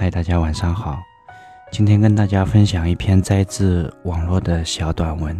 [0.00, 1.02] 嗨，大家晚上好。
[1.72, 5.36] 今天跟大家分享一篇摘自网络的小短文。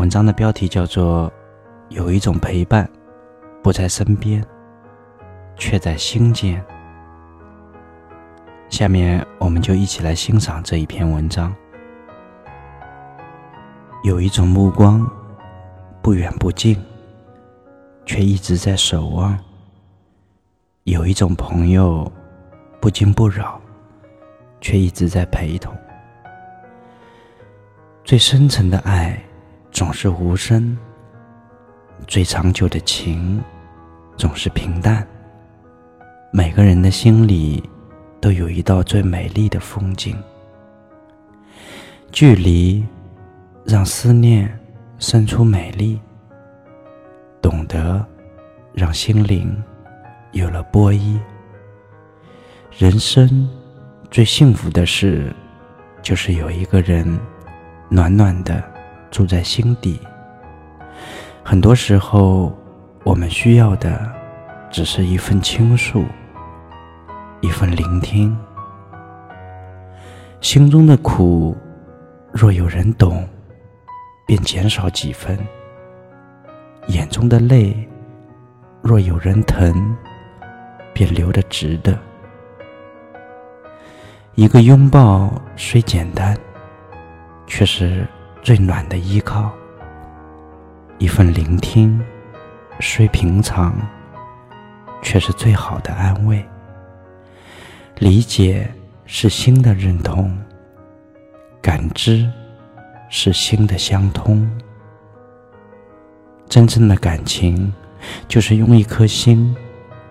[0.00, 1.30] 文章的标题叫做
[1.88, 2.90] 《有一种陪伴，
[3.62, 4.44] 不在身边，
[5.54, 6.60] 却在心间》。
[8.68, 11.54] 下面我们就一起来欣赏这一篇文章。
[14.02, 15.08] 有一种目光，
[16.02, 16.76] 不远不近，
[18.04, 19.38] 却一直在守望；
[20.82, 22.10] 有一种朋友，
[22.86, 23.60] 不惊不扰。
[24.60, 25.74] 却一直在陪同。
[28.04, 29.20] 最深沉的爱
[29.72, 30.78] 总是无声，
[32.06, 33.42] 最长久的情
[34.16, 35.04] 总是平淡。
[36.32, 37.60] 每个人的心里
[38.20, 40.16] 都有一道最美丽的风景。
[42.12, 42.84] 距离
[43.64, 44.48] 让思念
[44.98, 46.00] 生出美丽，
[47.42, 48.04] 懂得
[48.72, 49.60] 让心灵
[50.30, 51.20] 有了波依。
[52.78, 53.48] 人生。
[54.10, 55.34] 最幸福的事，
[56.02, 57.18] 就是有一个人
[57.88, 58.62] 暖暖的
[59.10, 59.98] 住在心底。
[61.42, 62.54] 很多时候，
[63.02, 63.98] 我们需要的
[64.70, 66.04] 只是一份倾诉，
[67.40, 68.36] 一份聆听。
[70.42, 71.56] 心中的苦，
[72.30, 73.26] 若有人懂，
[74.26, 75.34] 便减少几分；
[76.88, 77.74] 眼中的泪，
[78.82, 79.96] 若有人疼，
[80.92, 81.98] 便流得值得。
[84.36, 86.36] 一个拥抱虽简单，
[87.46, 88.06] 却是
[88.42, 89.48] 最暖的依靠；
[90.98, 91.98] 一份聆听
[92.78, 93.74] 虽平常，
[95.00, 96.44] 却是最好的安慰。
[97.98, 98.70] 理解
[99.06, 100.36] 是心的认同，
[101.62, 102.30] 感知
[103.08, 104.46] 是心的相通。
[106.46, 107.72] 真正的感情，
[108.28, 109.56] 就是用一颗心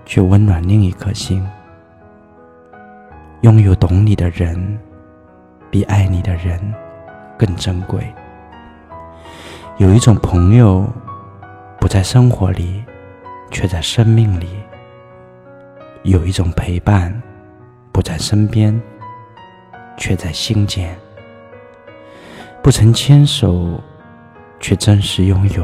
[0.03, 1.47] 去温暖另一颗心。
[3.45, 4.57] 拥有懂你的人，
[5.69, 6.59] 比爱你的人
[7.37, 8.03] 更珍贵。
[9.77, 10.83] 有一种朋友，
[11.79, 12.83] 不在生活里，
[13.51, 14.47] 却在生命里；
[16.01, 17.21] 有一种陪伴，
[17.91, 18.81] 不在身边，
[19.95, 20.97] 却在心间。
[22.63, 23.79] 不曾牵手，
[24.59, 25.63] 却真实拥有；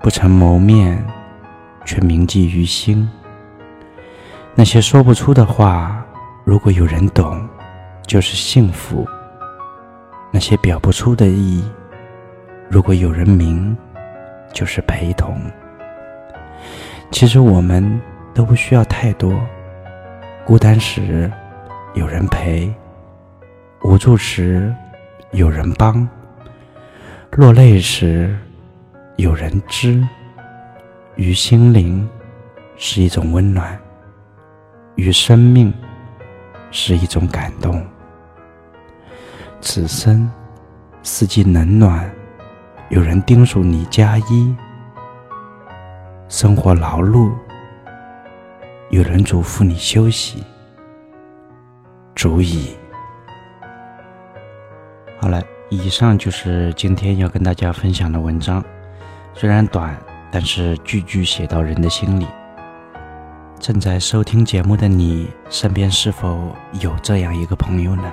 [0.00, 1.04] 不曾谋面，
[1.84, 3.10] 却铭记于心。
[4.54, 6.01] 那些说不出的话。
[6.44, 7.48] 如果有人懂，
[8.04, 9.06] 就是幸福；
[10.32, 11.64] 那些表不出的意义，
[12.68, 13.76] 如果有人明，
[14.52, 15.40] 就是陪同。
[17.12, 18.00] 其实我们
[18.34, 19.38] 都不需要太多，
[20.44, 21.30] 孤单时
[21.94, 22.74] 有人陪，
[23.84, 24.74] 无助时
[25.30, 26.06] 有人帮，
[27.30, 28.36] 落泪时
[29.14, 30.04] 有人知，
[31.14, 32.08] 于心灵
[32.76, 33.78] 是一种温暖，
[34.96, 35.72] 于生命。
[36.72, 37.80] 是一种感动。
[39.60, 40.28] 此生
[41.04, 42.10] 四季冷暖，
[42.88, 44.56] 有人叮嘱你加衣；
[46.28, 47.30] 生活劳碌，
[48.90, 50.42] 有人嘱咐你休息。
[52.16, 52.74] 足矣。
[55.20, 55.40] 好了，
[55.70, 58.64] 以上就是今天要跟大家分享的文章。
[59.34, 59.96] 虽然短，
[60.30, 62.26] 但是句句写到人的心里。
[63.62, 66.50] 正在收听节目的你，身边是否
[66.80, 68.12] 有这样一个朋友呢？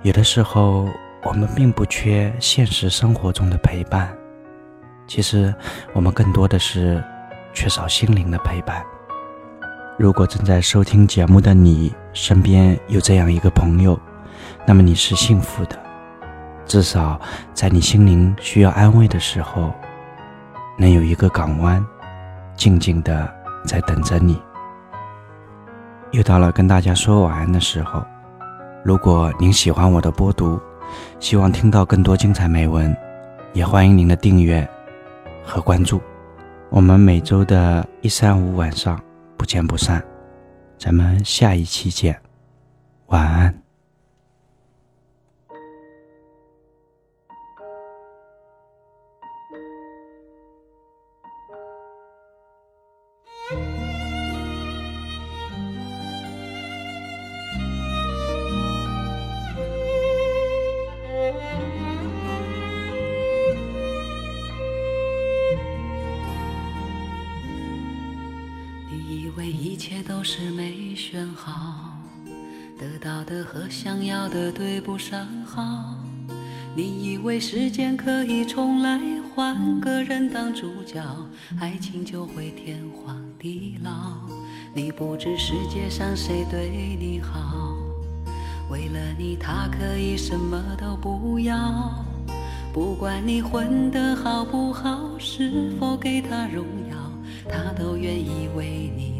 [0.00, 0.88] 有的时候，
[1.22, 4.10] 我们并不缺现实生活中的陪伴，
[5.06, 5.54] 其实
[5.92, 7.04] 我们更多的是
[7.52, 8.82] 缺少心灵的陪伴。
[9.98, 14.00] 如果正在收听节目的你身边有这样一个朋友，
[14.64, 15.78] 那么你是幸福的，
[16.64, 17.20] 至少
[17.52, 19.70] 在你心灵需要安慰的时候，
[20.78, 21.84] 能有一个港湾，
[22.56, 23.39] 静静的。
[23.64, 24.40] 在等着你。
[26.10, 28.02] 又到了跟大家说晚安的时候。
[28.82, 30.58] 如果您喜欢我的播读，
[31.18, 32.96] 希望听到更多精彩美文，
[33.52, 34.66] 也欢迎您的订阅
[35.44, 36.00] 和关注。
[36.70, 38.98] 我们每周的一三五晚上
[39.36, 40.02] 不见不散。
[40.78, 42.18] 咱们下一期见，
[43.08, 43.69] 晚安。
[69.50, 71.98] 一切都是没选好，
[72.78, 75.96] 得到的和想要的对不上号。
[76.76, 79.00] 你以为时间可以重来，
[79.34, 81.02] 换个人当主角，
[81.60, 83.90] 爱情就会天荒地老。
[84.72, 87.74] 你不知世界上谁对你好，
[88.70, 91.92] 为了你他可以什么都不要。
[92.72, 96.96] 不管你混得好不好，是否给他荣耀，
[97.48, 99.19] 他都愿意为你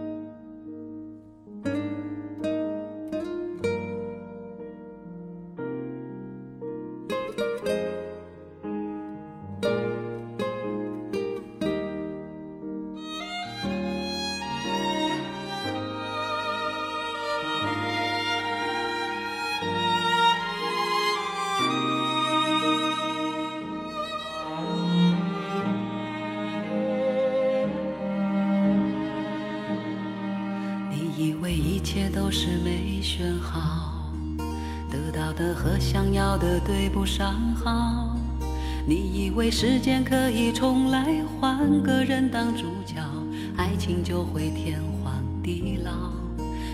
[32.51, 34.11] 是没选好，
[34.89, 38.13] 得到的和想要的对不上号。
[38.85, 42.95] 你以为时间可以重来，换个人当主角，
[43.55, 45.91] 爱情就会天荒地老。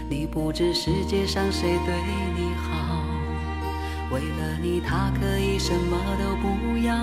[0.10, 1.94] 你不知世界上谁对
[2.36, 3.04] 你好，
[4.12, 6.96] 为了你他可以什么都不要。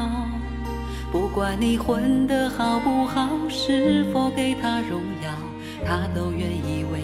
[1.13, 5.31] 不管你混得好不好，是否给他荣耀，
[5.87, 7.04] 他都愿意为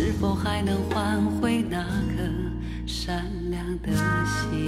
[0.00, 2.22] 是否还能换回那颗
[2.86, 3.90] 善良的
[4.24, 4.67] 心？